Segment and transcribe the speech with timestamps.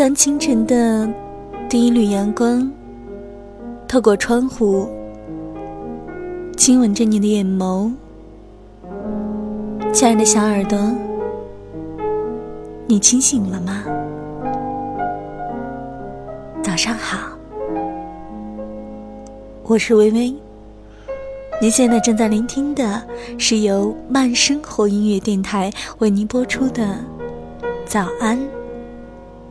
[0.00, 1.06] 当清晨的
[1.68, 2.79] 第一缕阳光
[3.90, 4.88] 透过窗户，
[6.56, 7.90] 亲吻着你的眼眸，
[9.92, 10.78] 亲爱的小耳朵，
[12.86, 13.82] 你清醒了吗？
[16.62, 17.36] 早上好，
[19.64, 20.32] 我是微微。
[21.60, 23.02] 您现在正在聆听的
[23.38, 26.84] 是由慢生活音乐电台为您播出的
[27.84, 28.38] 《早安》。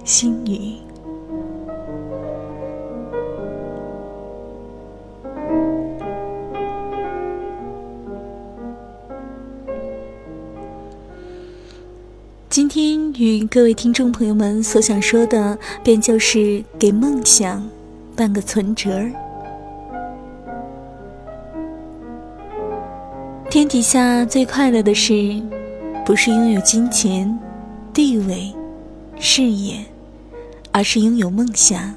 [0.05, 0.88] 心语。
[12.49, 17.63] 今天与各位听众朋友们所想说的，便就是给梦想
[18.15, 18.89] 办个存折。
[23.51, 25.13] 天底下最快乐的事，
[26.03, 27.37] 不是拥有金钱、
[27.93, 28.51] 地位、
[29.19, 29.85] 事业。
[30.71, 31.93] 而是拥有梦想。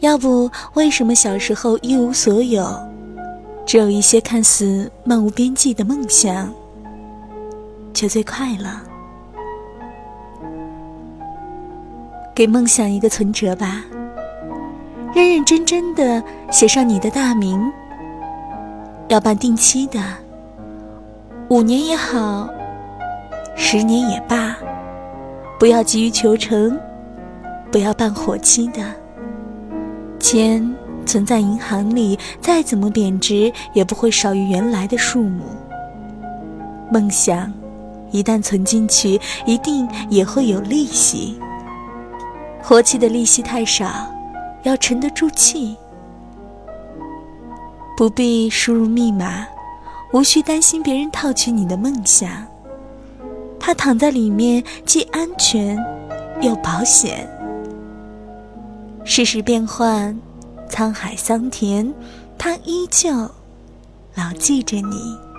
[0.00, 2.66] 要不，为什么小时候一无所有，
[3.66, 6.52] 只有一些看似漫无边际的梦想，
[8.00, 8.70] 却最快乐？
[12.34, 13.84] 给梦想一个存折吧，
[15.14, 17.70] 认认真真的写上你的大名。
[19.08, 20.00] 要办定期的，
[21.50, 22.48] 五年也好，
[23.54, 24.56] 十年也罢。
[25.58, 26.80] 不要急于求成，
[27.70, 28.80] 不要办活期的。
[30.18, 35.44] 钱存在银行里，再怎么贬值，也不会少于原来的数目。
[36.90, 37.52] 梦想
[38.10, 41.38] 一旦存进去，一定也会有利息。
[42.62, 43.90] 活期的利息太少，
[44.62, 45.76] 要沉得住气。
[47.96, 49.46] 不必输入密码，
[50.12, 52.30] 无需担心别人套取你的梦想。
[53.58, 55.78] 它躺在里面，既安全
[56.40, 57.28] 又保险。
[59.04, 60.18] 世事变幻，
[60.70, 61.92] 沧海桑田，
[62.38, 63.10] 它依旧
[64.14, 65.29] 牢记着你。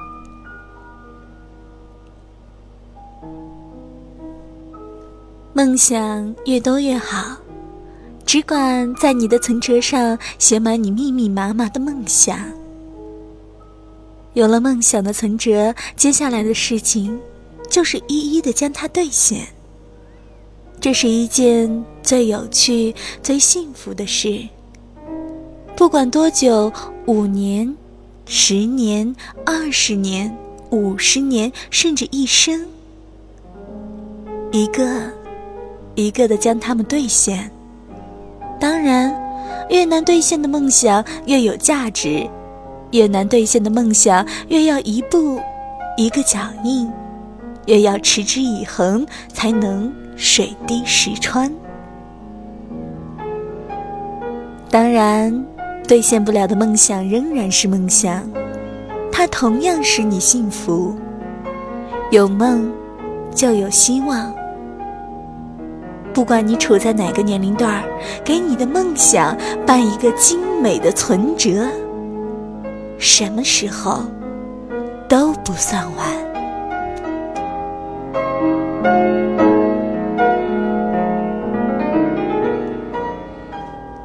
[5.53, 7.37] 梦想越多越好，
[8.25, 12.39] 只管在你的存折上写满你密密麻麻的梦想。
[14.33, 17.19] 有了梦想的存折，接下来的事情。
[17.69, 19.47] 就是一一的将它兑现。
[20.81, 24.45] 这是一件最有趣、最幸福的事。
[25.77, 26.69] 不管多久，
[27.05, 27.73] 五年、
[28.25, 30.37] 十年、二十年、
[30.69, 32.67] 五十年，甚至一生，
[34.51, 35.09] 一个
[36.01, 37.49] 一个的将它们兑现。
[38.59, 39.15] 当然，
[39.69, 42.27] 越难兑现的梦想越有价值，
[42.91, 45.39] 越难兑现的梦想越要一步
[45.97, 46.89] 一个脚印。
[47.67, 51.51] 越要持之以恒，才能水滴石穿。
[54.69, 55.45] 当然，
[55.87, 58.27] 兑现不了的梦想仍然是梦想，
[59.11, 60.95] 它同样使你幸福。
[62.09, 62.71] 有梦，
[63.33, 64.33] 就有希望。
[66.13, 67.83] 不管你处在哪个年龄段儿，
[68.23, 69.35] 给你的梦想
[69.65, 71.67] 办一个精美的存折，
[72.97, 74.03] 什么时候
[75.07, 76.07] 都不算晚。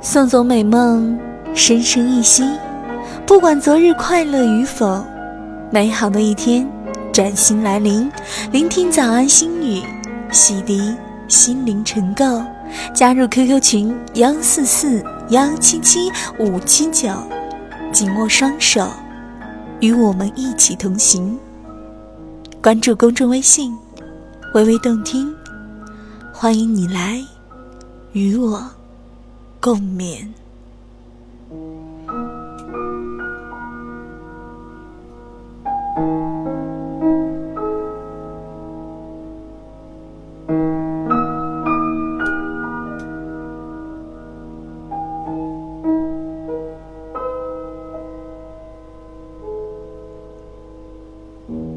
[0.01, 1.19] 送走美梦，
[1.53, 2.45] 深深一息。
[3.27, 5.05] 不管昨日快乐与否，
[5.71, 6.67] 美好的一天
[7.13, 8.11] 崭新来临。
[8.53, 9.83] 聆听早安心语，
[10.31, 10.95] 洗涤
[11.29, 12.45] 心灵尘垢。
[12.95, 17.09] 加入 QQ 群幺四四幺七七五七九，
[17.93, 18.89] 紧握双手，
[19.81, 21.39] 与我们一起同行。
[22.63, 23.77] 关注公众微信。
[24.55, 25.35] 微微动听，
[26.33, 27.23] 欢迎你来
[28.13, 28.65] 与我
[29.61, 30.27] 共勉。
[51.49, 51.76] Mm.